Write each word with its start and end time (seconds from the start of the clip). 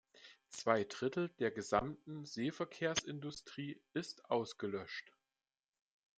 Zwei 0.49 0.83
Drittel 0.83 1.29
der 1.37 1.51
gesamten 1.51 2.25
Seeverkehrsindustrie 2.25 3.79
ist 3.93 4.31
ausgelöscht. 4.31 5.13